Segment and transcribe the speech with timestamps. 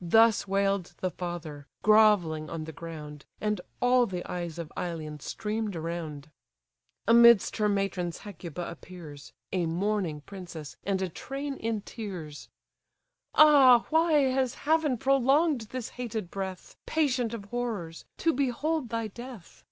[0.00, 5.76] Thus wail'd the father, grovelling on the ground, And all the eyes of Ilion stream'd
[5.76, 6.30] around.
[7.06, 12.48] Amidst her matrons Hecuba appears: (A mourning princess, and a train in tears;)
[13.34, 19.64] "Ah why has Heaven prolong'd this hated breath, Patient of horrors, to behold thy death?